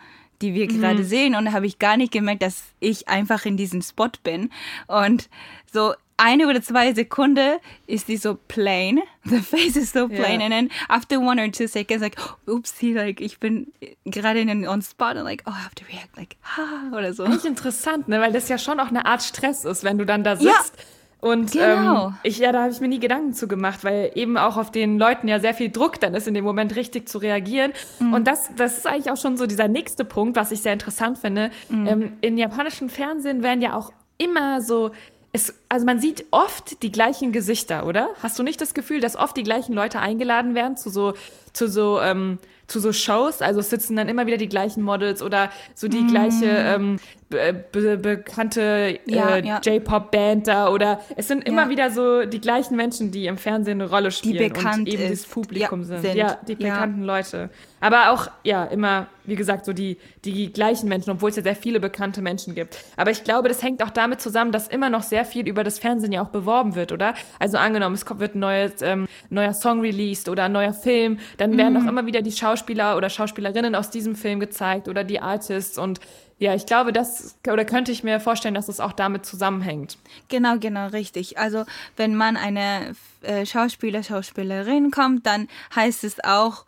[0.41, 0.79] die wir mhm.
[0.79, 4.49] gerade sehen und habe ich gar nicht gemerkt, dass ich einfach in diesem Spot bin
[4.87, 5.29] und
[5.71, 7.57] so eine oder zwei Sekunden
[7.87, 8.99] ist die so plain.
[9.23, 10.39] The face is so plain.
[10.39, 10.45] Ja.
[10.45, 12.15] And then after one or two seconds, like,
[12.47, 13.71] oopsie, like, ich bin
[14.05, 17.13] gerade in den on spot und like, oh, I have to react, like, ha, oder
[17.13, 17.23] so.
[17.23, 18.21] Eigentlich interessant, ne?
[18.21, 20.77] weil das ja schon auch eine Art Stress ist, wenn du dann da sitzt.
[21.21, 22.07] Und Genau.
[22.07, 24.71] ähm, ich, ja, da habe ich mir nie Gedanken zu gemacht, weil eben auch auf
[24.71, 27.73] den Leuten ja sehr viel Druck dann ist, in dem Moment richtig zu reagieren.
[27.99, 28.13] Mhm.
[28.13, 31.19] Und das, das ist eigentlich auch schon so dieser nächste Punkt, was ich sehr interessant
[31.19, 31.51] finde.
[31.69, 31.87] Mhm.
[31.87, 34.91] Ähm, in japanischen Fernsehen werden ja auch immer so,
[35.33, 38.09] es, also man sieht oft die gleichen Gesichter, oder?
[38.21, 41.13] Hast du nicht das Gefühl, dass oft die gleichen Leute eingeladen werden zu so,
[41.53, 42.37] zu so, ähm,
[42.71, 43.41] zu so Shows?
[43.41, 46.97] Also sitzen dann immer wieder die gleichen Models oder so die gleiche ähm,
[47.29, 49.59] be be bekannte Ja, äh, ja.
[49.63, 51.69] J-Pop-Band da oder es sind immer Ja.
[51.69, 55.11] wieder so die gleichen Menschen, die im Fernsehen eine Rolle spielen bekannt und eben das
[55.11, 55.29] ist.
[55.31, 56.01] Publikum Ja, sind.
[56.01, 56.15] sind.
[56.15, 57.49] Ja, die bekannten Leute.
[57.79, 61.55] Aber auch, ja, immer, wie gesagt, so die, die gleichen Menschen, obwohl es ja sehr
[61.55, 62.77] viele bekannte Menschen gibt.
[62.95, 65.79] Aber ich glaube, das hängt auch damit zusammen, dass immer noch sehr viel über das
[65.79, 67.15] Fernsehen ja auch beworben wird, oder?
[67.39, 71.17] Also angenommen, es kommt, wird ein neues, ähm, neuer Song released oder ein neuer Film,
[71.37, 71.85] dann werden Mhm.
[71.87, 75.99] auch immer wieder die Schauspieler oder Schauspielerinnen aus diesem Film gezeigt oder die Artists und
[76.37, 79.99] ja, ich glaube, das, oder könnte ich mir vorstellen, dass es auch damit zusammenhängt.
[80.27, 81.37] Genau, genau, richtig.
[81.37, 81.65] Also
[81.97, 86.65] wenn man eine äh, Schauspieler, Schauspielerin kommt, dann heißt es auch,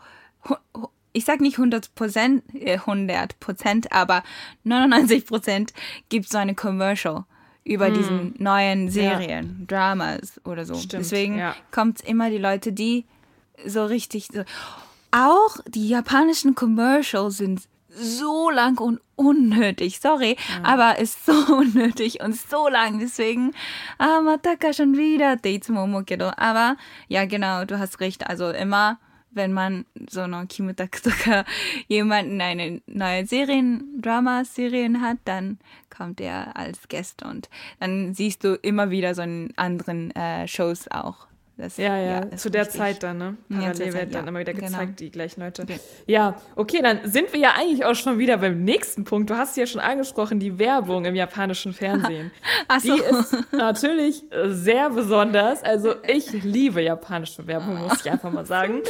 [1.11, 4.21] ich sag nicht 100 Prozent, äh, 100 Prozent, aber
[4.63, 5.73] 99 Prozent
[6.07, 7.23] gibt so eine Commercial
[7.63, 10.75] über diesen neuen Serien, Dramas oder so.
[10.75, 11.55] Stimmt, Deswegen ja.
[11.71, 13.05] kommt immer die Leute, die
[13.65, 14.43] so richtig so.
[15.15, 19.99] Auch die japanischen Commercials sind so lang und unnötig.
[19.99, 20.65] Sorry, mhm.
[20.65, 22.97] aber ist so unnötig und so lang.
[22.97, 23.51] Deswegen,
[23.99, 26.31] ah, Mataka schon wieder, Deitsumomokedo.
[26.37, 26.77] Aber
[27.09, 28.25] ja, genau, du hast recht.
[28.27, 28.97] Also immer,
[29.29, 31.45] wenn man so eine Kimutaka
[31.87, 35.59] jemanden eine neue Serien, Drama-Serien hat, dann
[35.95, 37.49] kommt er als Gast und
[37.79, 41.27] dann siehst du immer wieder so einen anderen äh, Shows auch.
[41.55, 42.67] Das, Ja, ja, ist zu der.
[42.67, 43.37] Zeit dann, ne?
[43.49, 44.29] Ja, Parallel Zeit, werden dann ja.
[44.29, 44.67] immer wieder Genau.
[44.67, 45.61] gezeigt, die gleichen Leute.
[45.61, 45.79] Okay.
[46.07, 49.29] Ja, okay, dann sind wir ja eigentlich auch schon wieder beim nächsten Punkt.
[49.29, 52.31] Du hast es ja schon angesprochen, die Werbung im japanischen Fernsehen.
[52.67, 52.95] Ach so.
[52.95, 55.61] Die ist natürlich sehr besonders.
[55.61, 58.81] Also ich liebe japanische Werbung, muss ich einfach mal sagen.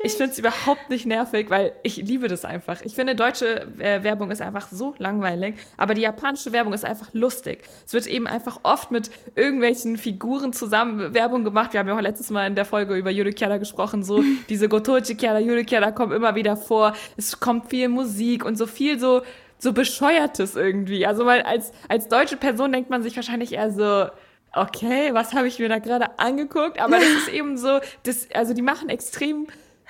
[0.00, 2.82] Ich finde es überhaupt nicht nervig, weil ich liebe das einfach.
[2.82, 7.08] Ich finde, deutsche äh, Werbung ist einfach so langweilig, aber die japanische Werbung ist einfach
[7.14, 7.64] lustig.
[7.84, 11.72] Es wird eben einfach oft mit irgendwelchen Figuren zusammen Werbung gemacht.
[11.72, 15.40] Wir haben ja auch letztes Mal in der Folge über Yurikiara gesprochen, so diese Gotochi-Kiara,
[15.40, 16.94] Yurikiara kommen immer wieder vor.
[17.16, 19.22] Es kommt viel Musik und so viel so
[19.58, 21.06] so bescheuertes irgendwie.
[21.06, 24.06] Also weil als als deutsche Person denkt man sich wahrscheinlich eher so
[24.54, 26.78] okay, was habe ich mir da gerade angeguckt?
[26.78, 29.46] Aber das ist eben so, das, also die machen extrem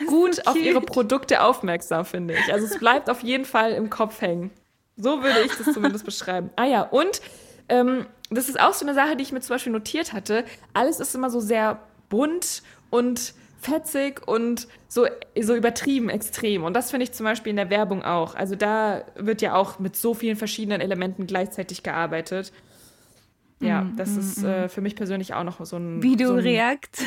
[0.07, 2.53] gut so auf ihre Produkte aufmerksam, finde ich.
[2.53, 4.51] Also es bleibt auf jeden Fall im Kopf hängen.
[4.97, 6.51] So würde ich das zumindest beschreiben.
[6.57, 7.21] Ah ja, und
[7.69, 10.45] ähm, das ist auch so eine Sache, die ich mir zum Beispiel notiert hatte.
[10.75, 11.81] Alles ist immer so sehr
[12.13, 15.07] bunt und fetzig und so,
[15.41, 16.63] so übertrieben extrem.
[16.63, 18.35] Und das finde ich zum Beispiel in der Werbung auch.
[18.35, 22.53] Also da wird ja auch mit so vielen verschiedenen Elementen gleichzeitig gearbeitet.
[23.63, 24.69] Ja, mm, das mm, ist äh, mm.
[24.69, 26.03] für mich persönlich auch noch so ein.
[26.03, 27.03] Wie du so Reakt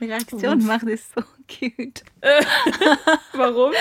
[0.00, 2.02] Reaktion machst, ist so cute.
[3.32, 3.72] Warum?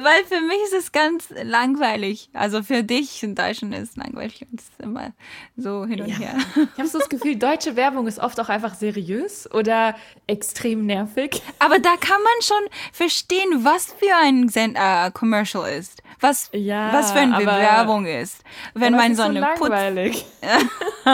[0.00, 2.30] Weil für mich ist es ganz langweilig.
[2.32, 5.12] Also für dich in Deutschland ist es langweilig und es ist immer
[5.56, 6.16] so hin und ja.
[6.16, 6.38] her.
[6.54, 9.94] Ich habe so das Gefühl, deutsche Werbung ist oft auch einfach seriös oder
[10.26, 11.42] extrem nervig.
[11.58, 16.02] Aber da kann man schon verstehen, was für ein Zen äh, Commercial ist.
[16.20, 18.42] Was, ja, was für eine Werbung ist.
[18.74, 20.26] Wenn man so eine so langweilig.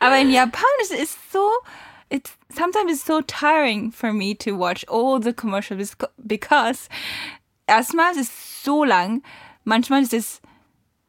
[0.00, 1.48] aber in Japanisch ist es so
[2.12, 6.88] it's sometimes it's so tiring for me to watch all the commercials because
[7.66, 9.22] erstmal ist es so lang,
[9.64, 10.40] manchmal ist es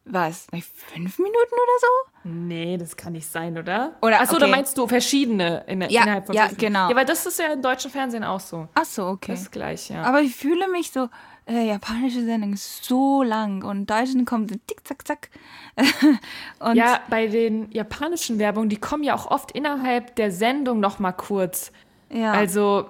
[0.06, 2.30] was, fünf Minuten oder so?
[2.30, 3.96] Nee, das kann nicht sein, oder?
[4.02, 4.46] Oder Achso, okay.
[4.46, 6.90] da meinst du verschiedene in, ja, innerhalb von Ja, genau.
[6.90, 8.68] Ja, weil das ist ja im deutschen Fernsehen auch so.
[8.74, 9.32] Ach so, okay.
[9.32, 10.04] Das ist gleich, ja.
[10.04, 11.10] Aber ich fühle mich so,
[11.48, 15.30] äh, japanische Sendung ist so lang und Deutschen kommt tick, zack, zack.
[16.60, 21.00] und ja, bei den japanischen Werbungen, die kommen ja auch oft innerhalb der Sendung noch
[21.00, 21.72] mal kurz.
[22.10, 22.32] Ja.
[22.32, 22.90] Also,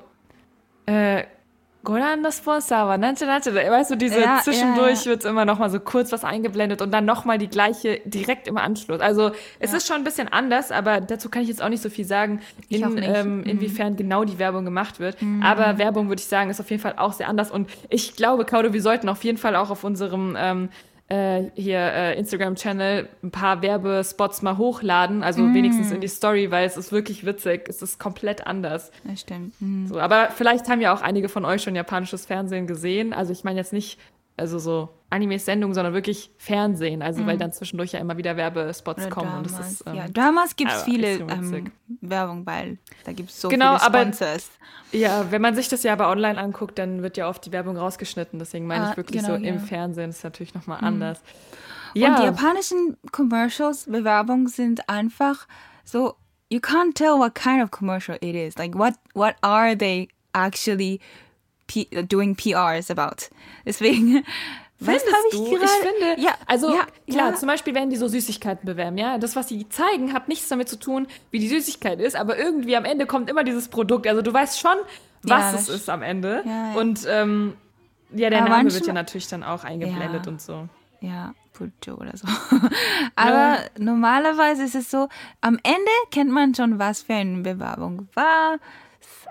[0.86, 1.24] äh,
[1.84, 5.06] Goran das Sponsor war, nannte, nannte, weißt du, diese Ja, zwischendurch ja, ja.
[5.12, 8.48] wird immer noch mal so kurz was eingeblendet und dann noch mal die gleiche direkt
[8.48, 9.02] im Anschluss.
[9.02, 11.90] Also es ist schon ein bisschen anders, aber dazu kann ich jetzt auch nicht so
[11.90, 13.44] viel sagen, in, ähm, Mhm.
[13.44, 15.18] inwiefern genau die Werbung gemacht wird.
[15.44, 17.52] Aber Werbung, würde ich sagen, ist auf jeden Fall auch sehr anders.
[17.52, 20.70] Und ich glaube, Kaudo, wir sollten auf jeden Fall auch auf unserem ähm,
[21.14, 25.54] äh, hier äh, Instagram-Channel ein paar Werbespots mal hochladen, also Mhm.
[25.54, 27.68] wenigstens in die Story, weil es ist wirklich witzig.
[27.70, 28.92] Es ist komplett anders.
[29.04, 29.54] Das stimmt.
[29.62, 29.88] Mhm.
[29.88, 33.14] So, aber vielleicht haben ja auch einige von euch schon japanisches Fernsehen gesehen.
[33.14, 34.00] Also ich meine jetzt nicht,
[34.38, 37.02] also so Anime-Sendungen, sondern wirklich Fernsehen.
[37.04, 39.06] Also weil dann zwischendurch ja immer wieder Werbespots Mhm.
[39.06, 39.38] Oder kommen.
[39.38, 39.72] Und das damals.
[39.74, 43.48] ist, ähm, ja, damals gibt es aber viele ähm, Werbung, weil da gibt es so
[43.50, 44.50] Genau, viele aber- Sponsors.
[44.92, 47.78] ja, wenn man sich das ja aber online anguckt, dann wird ja oft die Werbung
[47.78, 48.40] rausgeschnitten.
[48.40, 49.60] Deswegen meine Ah, ich wirklich genau, so im ja.
[49.60, 51.20] Fernsehen ist natürlich nochmal anders.
[51.20, 55.48] Und die Ja, japanischen Commercials, Bewerbungen sind einfach
[55.84, 56.16] so,
[56.50, 58.58] you can't tell what kind of commercial it is.
[58.58, 61.00] Like, what, what are they actually
[61.68, 63.30] P doing PRs about?
[63.66, 64.24] Deswegen,
[64.80, 65.44] was habe ich du?
[65.52, 65.64] gerade?
[65.66, 67.36] Ich finde, ja, also ja, klar, ja.
[67.36, 69.18] zum Beispiel werden die so Süßigkeiten bewerben, ja.
[69.18, 72.76] Das, was sie zeigen, hat nichts damit zu tun, wie die Süßigkeit ist, aber irgendwie
[72.76, 74.08] am Ende kommt immer dieses Produkt.
[74.08, 74.76] Also du weißt schon,
[75.24, 76.44] was Ja, es ist am Ende.
[76.76, 77.54] Und ähm,
[78.12, 80.68] ja, der Aber Name wird manchmal- ja natürlich dann auch eingeblendet und so.
[81.00, 82.28] Ja, Pucho oder so.
[83.16, 85.08] Aber normalerweise ist es so,
[85.42, 88.58] am Ende kennt man schon, was für eine Bewerbung war.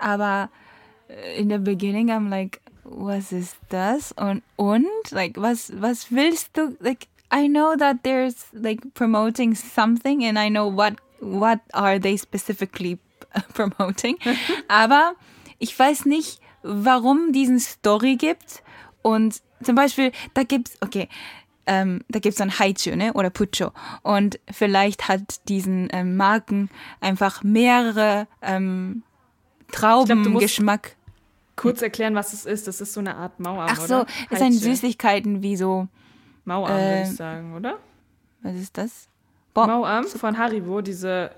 [0.00, 0.50] Aber
[1.36, 4.12] in der Beginning, I'm like, was ist das?
[4.12, 6.76] Und, und, like, was, was willst du?
[6.80, 12.16] Like, I know that there's, like, promoting something and I know what, what are they
[12.18, 12.98] specifically
[13.54, 14.16] promoting.
[14.68, 15.14] Aber
[15.58, 18.62] ich weiß nicht, warum diesen Story gibt.
[19.02, 21.08] Und zum Beispiel, da gibt's, okay,
[21.66, 23.72] ähm, da gibt's dann Haichu, ne, oder Pucho.
[24.02, 26.70] Und vielleicht hat diesen ähm, Marken
[27.00, 29.02] einfach mehrere ähm,
[29.70, 30.96] Traubengeschmack.
[31.56, 32.66] Kurz erklären, was es ist.
[32.66, 34.06] Das ist so eine Art Mauarm, Ach so, oder?
[34.30, 34.52] es sind.
[34.52, 35.88] Süßigkeiten wie so,
[36.44, 37.78] Mauarm, würde äh, ich sagen, oder?
[38.42, 39.08] was ist das?
[39.54, 41.30] Bon Mauarm von Haribo, diese,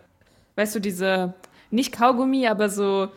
[0.56, 1.34] weißt du, diese,
[1.70, 3.08] nicht Kaugummi, aber so,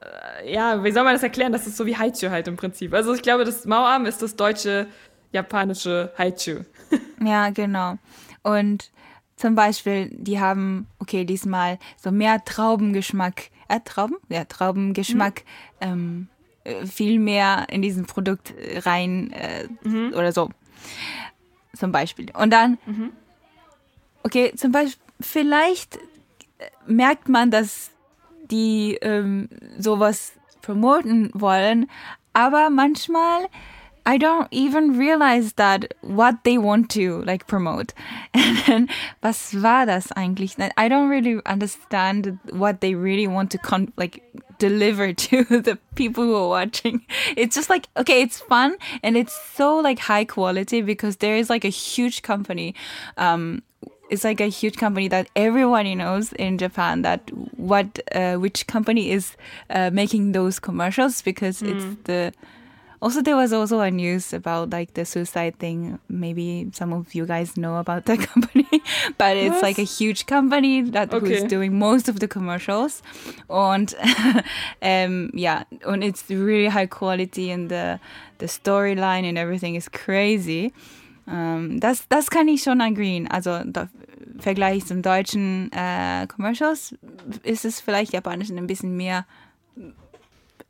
[0.00, 1.52] äh, ja, wie soll man das erklären?
[1.52, 2.94] Das ist so wie Haichu halt im Prinzip.
[2.94, 4.86] Also ich glaube, das Mauarm ist das deutsche,
[5.32, 6.60] japanische Haichu.
[7.22, 7.98] Ja, genau.
[8.42, 8.90] Und
[9.36, 14.16] zum Beispiel, die haben, okay, diesmal so mehr Traubengeschmack, äh, Trauben?
[14.28, 15.44] Ja, Traubengeschmack,
[15.80, 16.28] ähm,
[16.64, 19.68] äh, viel mehr in diesen Produkt äh, rein äh,
[20.14, 20.50] oder so.
[21.74, 22.26] Zum Beispiel.
[22.34, 22.78] Und dann,
[24.22, 26.00] okay, zum Beispiel, vielleicht äh,
[26.86, 27.90] merkt man, dass
[28.50, 31.88] die ähm, sowas promoten wollen,
[32.32, 33.46] aber manchmal
[34.06, 37.92] I don't even realize that what they want to like promote.
[38.34, 38.88] And then,
[39.22, 40.56] was war das eigentlich?
[40.76, 44.22] I don't really understand what they really want to con like
[44.58, 47.04] deliver to the people who are watching.
[47.36, 51.50] It's just like okay, it's fun and it's so like high quality because there is
[51.50, 52.74] like a huge company
[53.16, 53.62] um
[54.10, 59.10] it's like a huge company that everybody knows in Japan that what uh, which company
[59.10, 59.36] is
[59.70, 62.32] uh, making those commercials because it's the
[63.00, 65.98] Also, there was also a news about like the suicide thing.
[66.08, 68.68] Maybe some of you guys know about that company,
[69.16, 69.62] but it's Was?
[69.62, 71.26] like a huge company that Okay.
[71.26, 73.02] who's doing most of the commercials.
[73.48, 73.94] and
[74.82, 77.98] um, yeah, and it's really high quality, and the
[78.38, 80.72] the storyline and everything is crazy.
[81.26, 83.26] Um, das, das kann ich schon agreeen.
[83.28, 83.88] Also da,
[84.38, 86.94] Vergleich zum deutschen äh, Commercials
[87.42, 89.26] ist es vielleicht japanischen ein bisschen mehr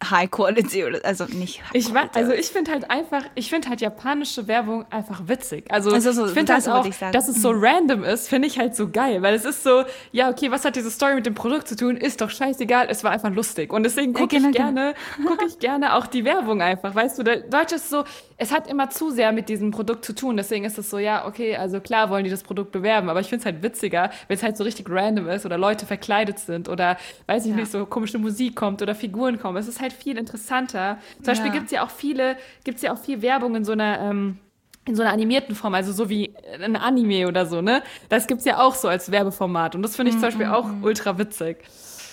[0.02, 1.62] High Quality oder also nicht.
[1.62, 5.64] High Ich Quality, also ich finde halt einfach, ich finde halt japanische Werbung einfach witzig.
[5.70, 7.00] Also, Also so, ich finde das halt auch.
[7.00, 7.12] Mhm.
[7.12, 10.30] dass es so random ist, finde ich halt so geil, weil es ist so, ja
[10.30, 11.96] okay, was hat diese Story mit dem Produkt zu tun?
[11.96, 14.72] Ist doch scheißegal, es war einfach lustig und deswegen gucke genau, ich genau.
[14.72, 14.94] gerne,
[15.26, 17.22] gucke ich gerne auch die Werbung einfach, weißt du?
[17.22, 18.04] Der Deutsche ist so,
[18.42, 21.26] es hat immer zu sehr mit diesem Produkt zu tun, deswegen ist es so, ja
[21.26, 24.36] okay, also klar wollen die das Produkt bewerben, aber ich finde es halt witziger, wenn
[24.36, 27.56] es halt so richtig random ist oder Leute verkleidet sind oder weiß ich Ja.
[27.56, 29.58] nicht so komische Musik kommt oder Figuren kommen.
[29.58, 30.96] Es ist halt viel interessanter.
[31.16, 31.52] Zum Beispiel Ja.
[31.52, 34.38] gibt es ja auch viele, gibt's ja auch viel Werbung in so einer, ähm,
[34.86, 37.82] in so einer animierten Form, also so wie ein Anime oder so, ne?
[38.08, 39.74] Das gibt's ja auch so als Werbeformat.
[39.74, 41.58] Und das finde ich zum Beispiel auch ultra witzig.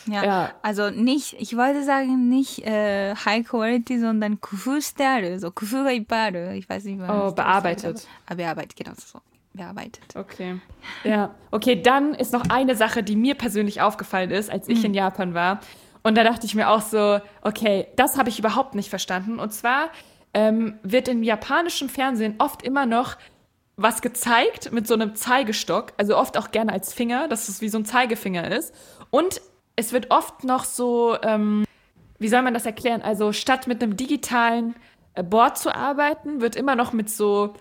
[0.07, 0.23] Ja.
[0.23, 0.51] ja.
[0.61, 5.91] Also nicht, ich wollte sagen, nicht äh, High Quality, sondern Kufu Style, so Kufu ga
[5.91, 6.51] Ibaru.
[6.53, 7.99] Ich weiß nicht, Oh, bearbeitet.
[7.99, 9.19] Sagt, aber ah, bearbeitet, genau so.
[9.53, 10.15] Bearbeitet.
[10.15, 10.59] Okay.
[11.03, 11.33] Ja.
[11.51, 14.85] Okay, dann ist noch eine Sache, die mir persönlich aufgefallen ist, als ich mhm.
[14.85, 15.59] in Japan war.
[16.03, 19.39] Und da dachte ich mir auch so, okay, das habe ich überhaupt nicht verstanden.
[19.39, 19.89] Und zwar
[20.33, 23.17] ähm, wird im japanischen Fernsehen oft immer noch
[23.77, 27.69] was gezeigt mit so einem Zeigestock, also oft auch gerne als Finger, dass es wie
[27.69, 28.73] so ein Zeigefinger ist.
[29.11, 29.41] Und
[29.77, 31.63] es wird oft noch so, ähm,
[32.19, 33.01] wie soll man das erklären?
[33.01, 34.75] Also statt mit einem digitalen
[35.13, 37.53] äh, Board zu arbeiten, wird immer noch mit so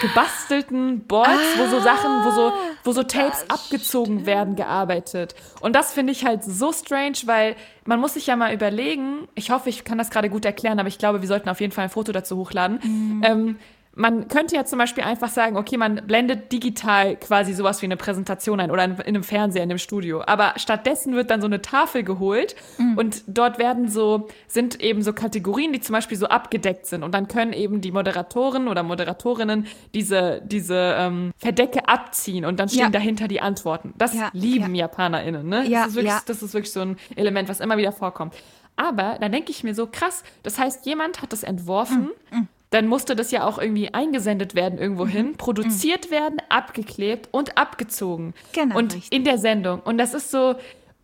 [0.00, 2.52] gebastelten Boards, wo so Sachen, wo so,
[2.84, 5.34] wo so Tapes abgezogen werden, gearbeitet.
[5.60, 7.54] Und das finde ich halt so strange, weil
[7.84, 10.88] man muss sich ja mal überlegen, ich hoffe, ich kann das gerade gut erklären, aber
[10.88, 12.80] ich glaube, wir sollten auf jeden Fall ein Foto dazu hochladen.
[13.22, 13.58] Ähm,
[13.98, 17.96] man könnte ja zum Beispiel einfach sagen, okay, man blendet digital quasi sowas wie eine
[17.96, 20.22] Präsentation ein oder in, in einem Fernseher, in einem Studio.
[20.26, 22.54] Aber stattdessen wird dann so eine Tafel geholt
[22.96, 27.02] und dort werden so, sind eben so Kategorien, die zum Beispiel so abgedeckt sind.
[27.02, 32.68] Und dann können eben die Moderatoren oder Moderatorinnen diese, diese ähm, Verdecke abziehen und dann
[32.68, 32.90] stehen Ja.
[32.90, 33.94] dahinter die Antworten.
[33.98, 35.66] Das Ja, lieben JapanerInnen, ne?
[35.68, 36.22] Ja, das, ist wirklich, ja.
[36.24, 38.32] das ist wirklich so ein Element, was immer wieder vorkommt.
[38.76, 42.86] Aber da denke ich mir so, krass, das heißt, jemand hat das entworfen, Mm, dann
[42.86, 45.10] musste das ja auch irgendwie eingesendet werden irgendwo Mhm.
[45.10, 48.34] hin, produziert werden, abgeklebt und abgezogen.
[48.52, 49.12] Genau, Und richtig.
[49.16, 49.80] in der Sendung.
[49.80, 50.54] Und das ist so,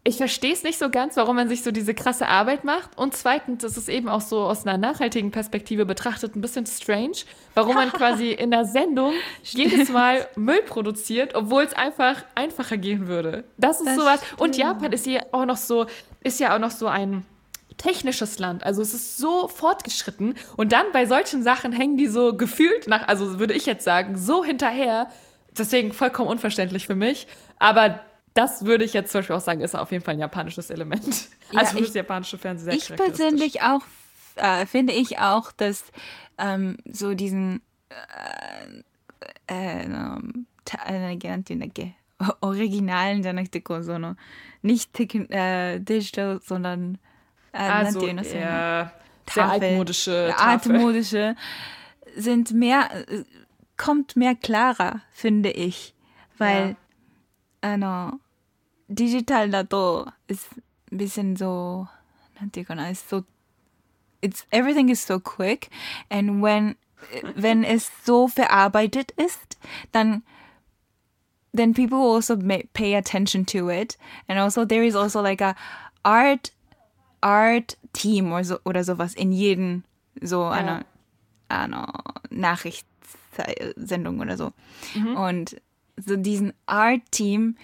[0.06, 2.98] ich verstehe es nicht so ganz, warum man sich so diese krasse Arbeit macht.
[2.98, 7.16] Und zweitens, das ist eben auch so aus einer nachhaltigen Perspektive betrachtet ein bisschen strange,
[7.54, 13.06] warum man quasi in der Sendung jedes Mal Müll produziert, obwohl es einfach einfacher gehen
[13.08, 13.44] würde.
[13.56, 14.20] Das ist Das sowas.
[14.36, 15.86] Und Japan ist ja auch noch so,
[16.22, 17.24] ist ja auch noch so ein
[17.76, 18.64] technisches Land.
[18.64, 20.34] Also es ist so fortgeschritten.
[20.56, 24.16] Und dann bei solchen Sachen hängen die so gefühlt nach, also würde ich jetzt sagen,
[24.16, 25.08] so hinterher.
[25.56, 27.26] Deswegen vollkommen unverständlich für mich.
[27.58, 28.00] Aber
[28.34, 31.28] das würde ich jetzt zum Beispiel auch sagen, ist auf jeden Fall ein japanisches Element.
[31.52, 33.82] Ja, also ich, das japanische Fernsehen sehr Ich persönlich auch,
[34.36, 35.84] äh, finde ich auch, dass
[36.38, 37.62] ähm, so diesen
[39.48, 40.46] äh, äh, ähm,
[40.86, 41.92] äh
[42.40, 43.22] originalen,
[44.62, 46.98] nicht äh, digital, sondern
[47.53, 48.91] Also いうの、その、 eher
[49.25, 49.69] sehr Tafel.
[49.69, 50.75] altmodische Ja, Tafel.
[50.75, 51.35] altmodische
[52.15, 53.23] sind mehr, äh,
[53.77, 55.93] kommt mehr klarer, finde ich.
[56.37, 56.75] Weil,
[57.61, 58.19] あの、
[58.89, 60.49] デジタルだと、ist
[60.91, 61.87] ein bisschen so,
[62.39, 63.23] なんていうかな、ist so,
[64.21, 65.69] it's, everything is so quick.
[66.09, 66.77] And when,
[67.35, 69.57] wenn es so verarbeitet ist,
[69.91, 70.23] dann
[71.51, 73.97] then people also may pay attention to it.
[74.27, 75.55] And also there is also like a
[76.05, 76.51] art
[77.24, 79.82] Art Team oder, so, oder sowas in jedem
[80.20, 80.84] so einer,
[81.48, 84.52] einer Nachrichtssendung oder so.
[85.16, 85.56] Und
[85.96, 87.56] so diesen Art Team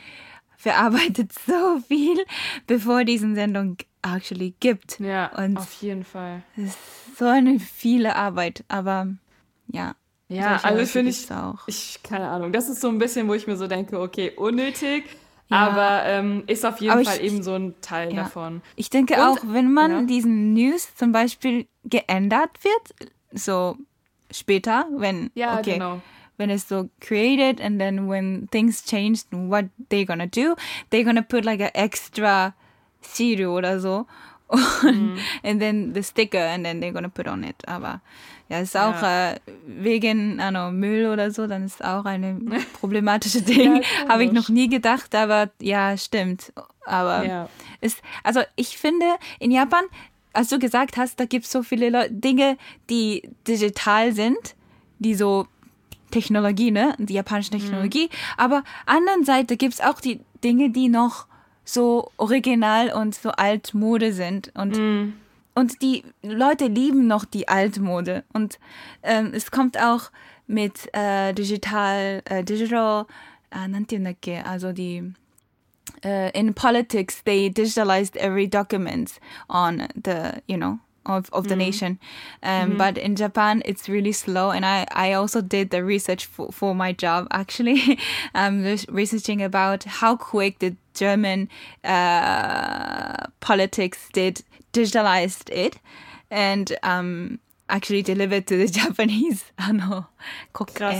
[0.56, 2.24] verarbeitet so viel,
[2.66, 4.98] bevor diesen Sendung actually gibt.
[5.00, 6.42] Ja, Und auf jeden Fall.
[6.56, 9.08] es ist so eine viele Arbeit, aber
[9.68, 9.94] ja.
[10.28, 11.66] Ja, also finde ich, auch.
[11.66, 15.04] ich, keine Ahnung, das ist so ein bisschen, wo ich mir so denke, okay, unnötig,
[15.50, 15.68] Ja.
[15.68, 18.22] aber ähm, ist auf jeden Aber Fall ich- eben so ein Teil Ja.
[18.22, 18.62] davon.
[18.76, 20.02] Ich denke Und- auch, wenn man ja.
[20.02, 23.76] diesen News zum Beispiel geändert wird, so
[24.30, 26.00] später, wenn, Ja, okay, genau.
[26.36, 30.54] when it's so created and then when things changed, what they gonna do,
[30.90, 32.54] they gonna put like an extra
[33.02, 34.06] seal oder so.
[34.82, 35.18] Und, Mhm.
[35.44, 37.56] and then the sticker and then they're gonna put on it.
[37.68, 38.00] Aber
[38.50, 39.36] ja, ist auch äh,
[39.66, 42.34] wegen ano, Müll oder so, dann ist auch eine
[42.80, 43.76] problematische Ding.
[43.76, 46.52] Ja, Habe ich noch nie gedacht, aber ja, stimmt.
[46.84, 47.48] Aber Ja.
[47.80, 49.06] ist, also ich finde,
[49.38, 49.84] in Japan
[50.32, 52.56] als du gesagt hast, da gibt es so viele Leu Dinge,
[52.88, 54.54] die digital sind,
[55.00, 55.46] die so
[56.10, 56.94] Technologie, ne?
[56.98, 58.04] Die japanische Technologie.
[58.04, 58.16] Mhm.
[58.36, 61.26] Aber anderen Seite gibt es auch die Dinge, die noch
[61.64, 64.52] so original und so altmode sind.
[64.54, 65.14] Und, mhm.
[65.54, 68.24] Und die Leute lieben noch die Altmode.
[68.32, 68.58] Und
[69.02, 70.10] ähm, es kommt auch
[70.46, 73.06] mit äh, digital, äh, digital,
[73.50, 75.12] äh, also die
[76.04, 80.78] uh, in politics they digitalized every document on the you know
[81.10, 81.58] of, of the mm.
[81.58, 81.98] nation
[82.42, 82.76] um, mm -hmm.
[82.78, 86.74] but in japan it's really slow and i, I also did the research for, for
[86.74, 87.98] my job actually
[88.34, 91.48] um, researching about how quick the german
[91.84, 95.80] uh, politics did digitalized it
[96.30, 97.38] and um,
[97.70, 99.44] actually delivered to the Japanese.
[99.56, 100.06] Ano,
[100.52, 100.96] Krass.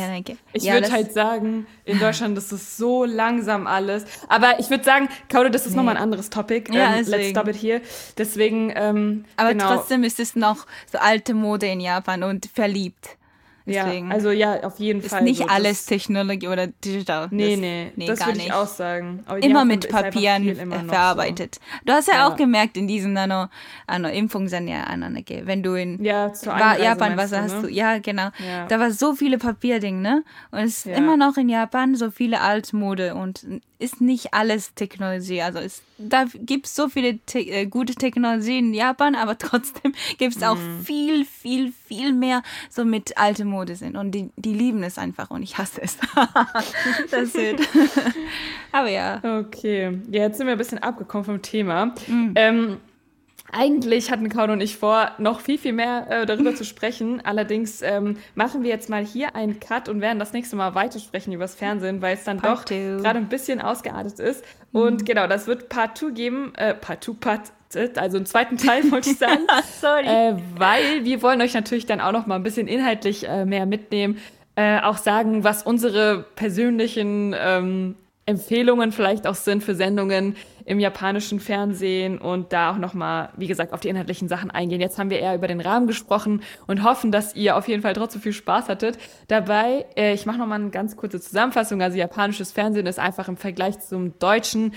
[0.53, 4.05] Ich ja, würde halt sagen, in Deutschland ist es so langsam alles.
[4.29, 5.79] Aber ich würde sagen, Kaude, das ist nee.
[5.79, 6.73] nochmal ein anderes Topic.
[6.73, 7.81] Ja, ähm, let's stop it here.
[8.17, 9.75] Deswegen, ähm, Aber genau.
[9.75, 13.17] trotzdem ist es noch so alte Mode in Japan und verliebt.
[13.67, 15.23] Deswegen ja, also ja, auf jeden ist Fall.
[15.23, 17.29] Nicht so, alles Technologie oder digital.
[17.31, 19.25] Nee, das, nee, nee, das würde ich auch sagen.
[19.41, 20.55] immer mit Papieren
[20.89, 21.57] verarbeitet.
[21.57, 21.61] So.
[21.87, 23.49] Du hast ja, ja, auch gemerkt, in diesen Nano,
[23.87, 25.43] Nano Impfungen sind ja ananege.
[25.45, 27.63] Wenn du in ja, Japan warst, hast ne?
[27.63, 28.31] du, ja, genau.
[28.39, 28.67] Ja.
[28.67, 30.25] Da war so viele Papierdinge, ne?
[30.51, 33.47] Und es ist immer noch in Japan so viele Altmode und
[33.81, 35.43] ist nicht alles Technologie.
[35.43, 39.93] Also es, da gibt es so viele te äh, gute Technologie in Japan, aber trotzdem
[40.19, 40.81] gibt es auch mm.
[40.83, 43.97] viel, viel, viel mehr so mit alte Mode sind.
[43.97, 45.97] Und die, die lieben es einfach und ich hasse es.
[47.11, 47.61] das wird.
[48.73, 49.21] aber ja.
[49.41, 49.99] Okay.
[50.11, 51.87] Ja, jetzt sind wir ein bisschen abgekommen vom Thema.
[52.07, 52.33] Mm.
[52.35, 52.77] Ähm,
[53.53, 57.21] eigentlich hatten Kaun und ich vor, noch viel, viel mehr äh, darüber zu sprechen.
[57.25, 61.33] Allerdings ähm, machen wir jetzt mal hier einen Cut und werden das nächste Mal weitersprechen
[61.33, 64.45] über das Fernsehen, weil es dann Part doch gerade ein bisschen ausgeartet ist.
[64.73, 65.05] Und mhm.
[65.05, 66.53] genau, das wird Part 2 geben.
[66.57, 67.53] Äh, Part 2, Part
[67.97, 69.47] also einen zweiten Teil wollte ich sagen.
[69.81, 70.07] Sorry.
[70.07, 73.65] Äh, weil wir wollen euch natürlich dann auch noch mal ein bisschen inhaltlich äh, mehr
[73.65, 74.19] mitnehmen.
[74.57, 77.95] Äh, auch sagen, was unsere persönlichen ähm,
[78.27, 80.37] Empfehlungen vielleicht auch sind für Sendungen
[80.71, 84.81] im japanischen Fernsehen und da auch nochmal, wie gesagt, auf die inhaltlichen Sachen eingehen.
[84.81, 87.93] Jetzt haben wir eher über den Rahmen gesprochen und hoffen, dass ihr auf jeden Fall
[87.93, 88.97] trotzdem viel Spaß hattet.
[89.27, 91.83] Dabei, äh, ich mache nochmal eine ganz kurze Zusammenfassung.
[91.83, 94.73] Also japanisches Fernsehen ist einfach im Vergleich zum deutschen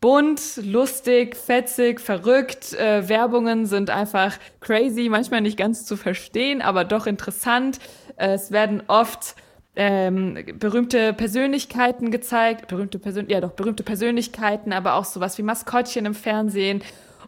[0.00, 2.74] bunt, lustig, fetzig, verrückt.
[2.74, 7.80] Äh, Werbungen sind einfach crazy, manchmal nicht ganz zu verstehen, aber doch interessant.
[8.16, 9.34] Äh, es werden oft
[9.74, 16.04] ähm, berühmte Persönlichkeiten gezeigt, berühmte Persön ja doch berühmte Persönlichkeiten, aber auch sowas wie Maskottchen
[16.04, 16.82] im Fernsehen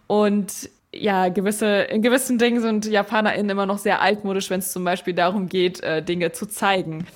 [0.07, 4.85] und ja, gewisse, in gewissen Dingen sind JapanerInnen immer noch sehr altmodisch, wenn es zum
[4.85, 7.07] Beispiel darum geht, äh, Dinge zu zeigen.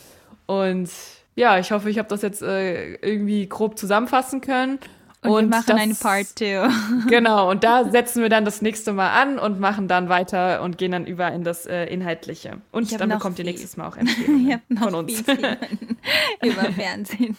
[0.46, 0.90] Und
[1.36, 4.80] ja, ich hoffe, ich habe das jetzt äh, irgendwie grob zusammenfassen können.
[5.22, 6.68] Und, und wir machen das, eine Part 2.
[7.08, 10.78] genau, und da setzen wir dann das nächste Mal an und machen dann weiter und
[10.78, 12.58] gehen dann über in das äh, Inhaltliche.
[12.70, 13.44] Und dann bekommt viel.
[13.44, 15.20] ihr nächstes Mal auch Empfehlungen von uns.
[16.42, 17.36] über Fernsehen.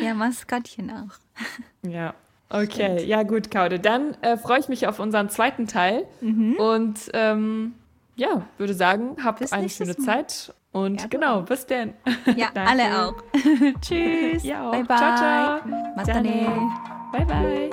[0.00, 1.88] Ja, Maskottchen auch.
[1.88, 2.14] Ja.
[2.50, 3.00] Okay, Stimmt.
[3.08, 3.78] ja gut, Kaude.
[3.78, 6.54] Dann äh, freue ich mich auf unseren zweiten Teil mhm.
[6.54, 7.74] und ähm,
[8.18, 10.04] ja, würde sagen, habt eine schöne Mal.
[10.04, 11.94] Zeit und ja, genau, bis denn.
[12.36, 13.14] Ja, alle auch.
[13.80, 14.42] Tschüss.
[14.42, 14.72] Ja auch.
[14.72, 14.96] Bye bye.
[14.96, 15.60] Ciao, ciao.
[15.96, 16.70] Matane.
[17.12, 17.70] Bye bye.